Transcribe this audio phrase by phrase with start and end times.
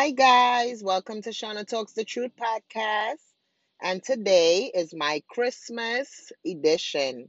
[0.00, 0.80] Hi, guys.
[0.80, 3.18] Welcome to Shauna Talks the Truth podcast.
[3.82, 7.28] And today is my Christmas edition.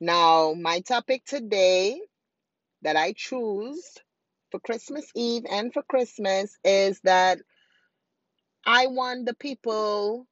[0.00, 2.00] Now, my topic today
[2.82, 3.84] that I choose
[4.52, 7.40] for Christmas Eve and for Christmas is that
[8.64, 10.28] I want the people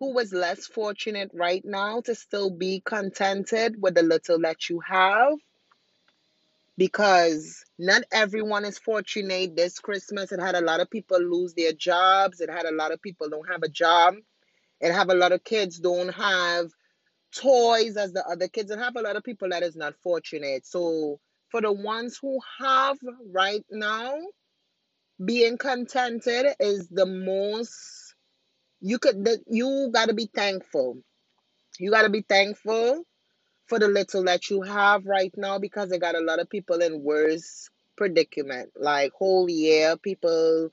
[0.00, 4.80] who was less fortunate right now to still be contented with the little that you
[4.80, 5.34] have
[6.76, 10.32] because not everyone is fortunate this Christmas.
[10.32, 12.40] It had a lot of people lose their jobs.
[12.40, 14.14] It had a lot of people don't have a job.
[14.80, 16.70] It have a lot of kids don't have
[17.34, 18.70] toys as the other kids.
[18.70, 20.66] It have a lot of people that is not fortunate.
[20.66, 22.96] So for the ones who have
[23.30, 24.16] right now,
[25.24, 28.14] being contented is the most
[28.80, 30.98] you could that you gotta be thankful.
[31.78, 33.04] You gotta be thankful
[33.72, 36.82] for the little that you have right now because they got a lot of people
[36.82, 38.68] in worse predicament.
[38.78, 40.68] Like whole year, people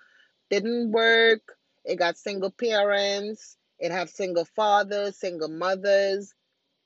[0.49, 1.39] didn't work.
[1.85, 3.55] It got single parents.
[3.79, 6.33] It have single fathers, single mothers.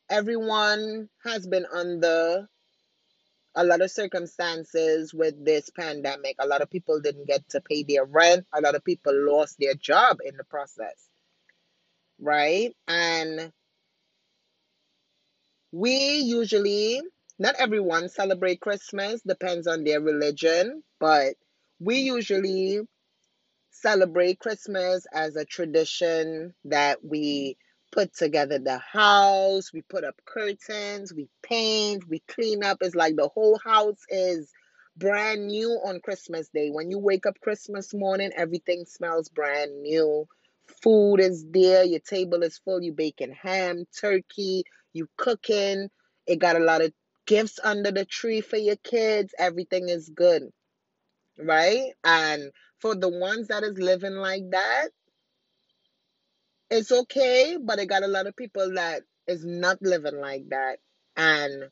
[0.07, 2.47] Everyone has been under
[3.55, 6.35] a lot of circumstances with this pandemic.
[6.37, 8.45] A lot of people didn't get to pay their rent.
[8.53, 11.09] A lot of people lost their job in the process.
[12.19, 12.75] Right?
[12.87, 13.51] And
[15.73, 17.01] we usually,
[17.39, 21.33] not everyone celebrate Christmas, depends on their religion, but
[21.79, 22.81] we usually
[23.71, 27.57] celebrate Christmas as a tradition that we
[27.91, 32.77] put together the house, we put up curtains, we paint, we clean up.
[32.81, 34.51] It's like the whole house is
[34.95, 36.69] brand new on Christmas Day.
[36.69, 40.27] When you wake up Christmas morning, everything smells brand new.
[40.83, 45.89] Food is there, your table is full, you baking ham, turkey, you cooking.
[46.25, 46.93] It got a lot of
[47.25, 49.33] gifts under the tree for your kids.
[49.37, 50.43] Everything is good.
[51.37, 51.93] Right?
[52.03, 54.89] And for the ones that is living like that,
[56.69, 60.77] it's okay, but it got a lot of people that is not living like that.
[61.15, 61.69] And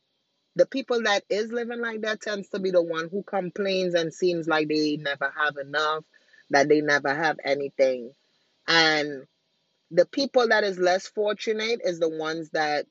[0.56, 4.14] the people that is living like that tends to be the one who complains and
[4.14, 6.04] seems like they never have enough,
[6.50, 8.12] that they never have anything.
[8.68, 9.26] And
[9.90, 12.86] the people that is less fortunate is the ones that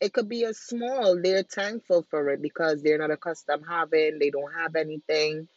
[0.00, 4.30] it could be a small, they're thankful for it because they're not accustomed having, they
[4.30, 5.48] don't have anything.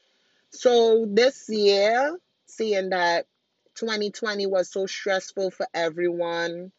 [0.49, 3.27] So this year, seeing that
[3.75, 6.71] 2020 was so stressful for everyone,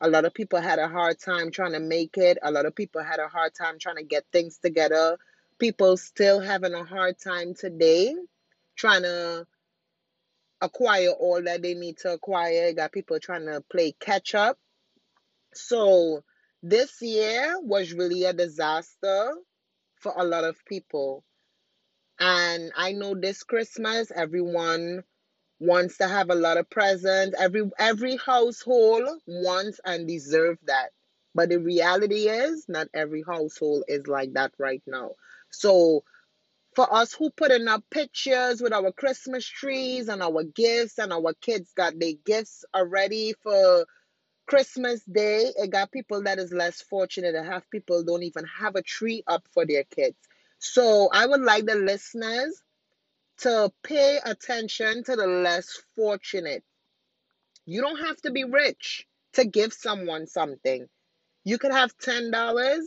[0.00, 2.38] a lot of people had a hard time trying to make it.
[2.42, 5.16] A lot of people had a hard time trying to get things together.
[5.58, 8.14] People still having a hard time today
[8.76, 9.46] trying to
[10.60, 12.72] acquire all that they need to acquire.
[12.74, 14.58] got people trying to play catch up.
[15.54, 16.22] So
[16.68, 19.32] this year was really a disaster
[19.94, 21.22] for a lot of people.
[22.18, 25.04] And I know this Christmas everyone
[25.60, 27.36] wants to have a lot of presents.
[27.38, 30.90] Every every household wants and deserve that.
[31.34, 35.12] But the reality is not every household is like that right now.
[35.50, 36.02] So
[36.74, 41.32] for us who putting up pictures with our Christmas trees and our gifts and our
[41.40, 43.86] kids got their gifts already for
[44.46, 48.76] Christmas Day, it got people that is less fortunate to have people don't even have
[48.76, 50.16] a tree up for their kids.
[50.58, 52.62] So I would like the listeners
[53.38, 56.64] to pay attention to the less fortunate.
[57.66, 60.88] You don't have to be rich to give someone something.
[61.44, 62.80] You could have $10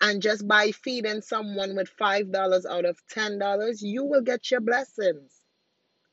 [0.00, 5.32] and just by feeding someone with $5 out of $10, you will get your blessings.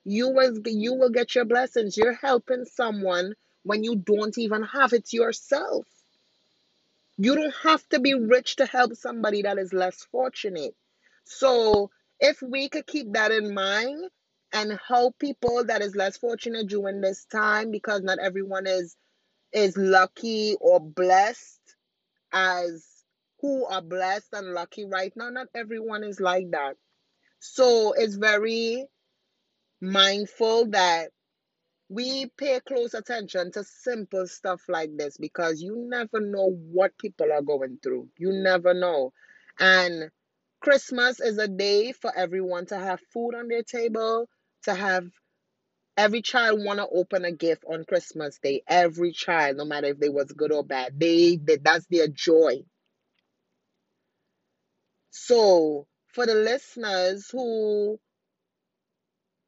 [0.04, 1.98] You will you will get your blessings.
[1.98, 3.34] You're helping someone
[3.66, 5.88] when you don't even have it yourself.
[7.18, 10.76] You don't have to be rich to help somebody that is less fortunate.
[11.26, 11.90] So,
[12.20, 14.10] if we could keep that in mind
[14.54, 18.96] and help people that is less fortunate during this time because not everyone is
[19.52, 21.62] is lucky or blessed
[22.32, 22.86] as
[23.42, 26.76] who are blessed and lucky right now not everyone is like that
[27.40, 28.86] so it's very
[29.82, 31.10] mindful that
[31.90, 37.32] we pay close attention to simple stuff like this because you never know what people
[37.32, 38.10] are going through.
[38.18, 39.14] You never know.
[39.60, 40.10] And
[40.62, 44.28] Christmas is a day for everyone to have food on their table,
[44.64, 45.06] to have
[45.96, 48.64] every child want to open a gift on Christmas Day.
[48.68, 52.64] Every child, no matter if they was good or bad, they, they that's their joy.
[55.12, 58.00] So for the listeners who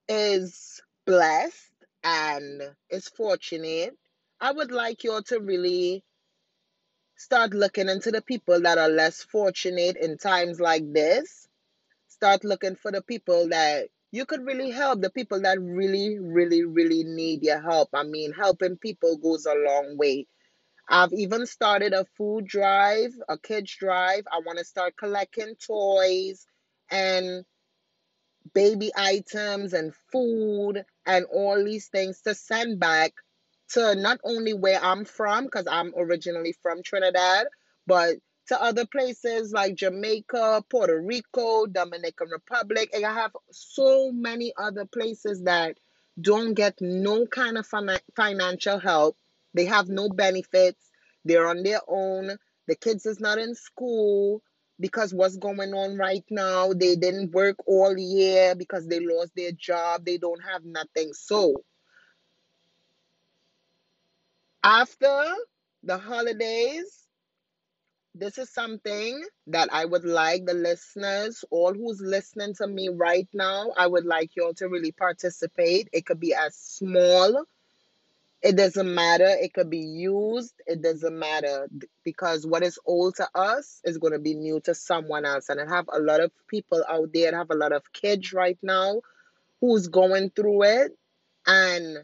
[0.08, 1.72] is blessed
[2.08, 3.98] and is fortunate,
[4.40, 6.06] I would like you all to really
[7.18, 11.48] start looking into the people that are less fortunate in times like this.
[12.08, 16.64] Start looking for the people that you could really help the people that really, really,
[16.64, 17.90] really need your help.
[17.94, 20.28] I mean, helping people goes a long way.
[20.88, 24.24] I've even started a food drive, a kids drive.
[24.32, 26.48] I want to start collecting toys
[26.90, 27.44] and
[28.54, 33.14] baby items and food and all these things to send back
[33.70, 37.48] to not only where I'm from, because I'm originally from Trinidad,
[37.88, 38.18] but
[38.48, 42.90] to other places like Jamaica, Puerto Rico, Dominican Republic.
[42.94, 45.78] And I have so many other places that
[46.20, 47.68] don't get no kind of
[48.16, 49.18] financial help.
[49.54, 50.92] They have no benefits.
[51.26, 52.38] They're on their own.
[52.68, 54.42] The kids is not in school
[54.80, 59.52] because what's going on right now they didn't work all year because they lost their
[59.52, 61.54] job they don't have nothing so
[64.64, 65.24] after
[65.84, 67.08] the holidays
[68.16, 73.28] this is something that I would like the listeners, all who's listening to me right
[73.34, 75.88] now, I would like you all to really participate.
[75.94, 77.46] It could be as small
[78.42, 79.28] it doesn't matter.
[79.28, 80.54] It could be used.
[80.66, 81.68] It doesn't matter
[82.04, 85.50] because what is old to us is going to be new to someone else.
[85.50, 87.34] And I have a lot of people out there.
[87.34, 89.02] I have a lot of kids right now
[89.60, 90.92] who's going through it.
[91.48, 91.98] And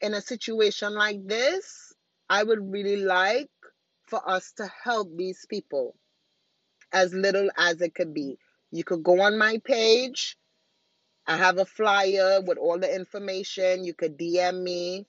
[0.00, 1.92] in a situation like this,
[2.28, 3.50] I would really like
[4.06, 5.94] for us to help these people
[6.92, 8.38] as little as it could be.
[8.70, 10.36] You could go on my page.
[11.30, 13.84] I have a flyer with all the information.
[13.84, 15.06] You could DM me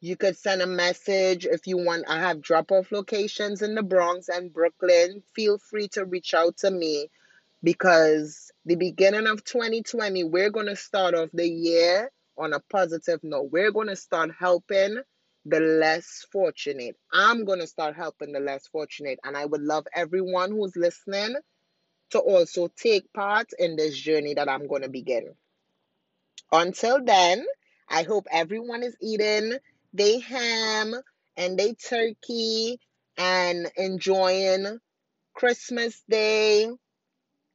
[0.00, 2.06] you could send a message if you want.
[2.08, 5.22] I have drop off locations in the Bronx and Brooklyn.
[5.34, 7.10] Feel free to reach out to me
[7.62, 13.20] because the beginning of 2020, we're going to start off the year on a positive
[13.22, 13.50] note.
[13.52, 15.00] We're going to start helping
[15.44, 16.96] the less fortunate.
[17.12, 19.18] I'm going to start helping the less fortunate.
[19.22, 21.36] And I would love everyone who's listening
[22.10, 25.34] to also take part in this journey that I'm going to begin.
[26.52, 27.44] Until then,
[27.88, 29.58] I hope everyone is eating
[29.92, 30.94] they ham
[31.36, 32.78] and they turkey
[33.16, 34.78] and enjoying
[35.34, 36.68] Christmas Day,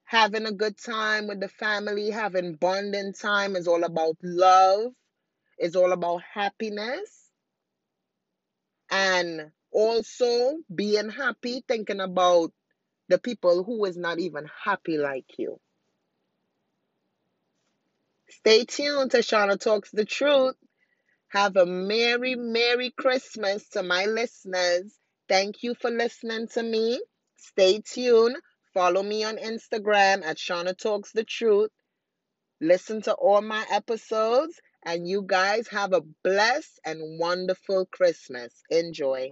[0.03, 4.91] having a good time with the family, having bonding time is all about love,
[5.59, 7.31] is all about happiness,
[8.89, 12.51] and also being happy, thinking about
[13.07, 15.59] the people who is not even happy like you.
[18.29, 20.55] Stay tuned to Shauna Talks the Truth.
[21.29, 24.97] Have a Merry, Merry Christmas to my listeners.
[25.27, 27.01] Thank you for listening to me.
[27.37, 28.37] Stay tuned.
[28.73, 31.71] Follow me on Instagram at Shauna Talks the Truth.
[32.61, 38.53] Listen to all my episodes, and you guys have a blessed and wonderful Christmas.
[38.69, 39.31] Enjoy.